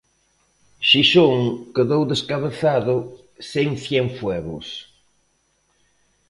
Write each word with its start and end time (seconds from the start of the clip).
Xixón 0.89 1.37
quedou 1.75 2.01
descabezado 2.13 2.95
sen 3.51 3.67
Cienfuegos. 3.85 4.67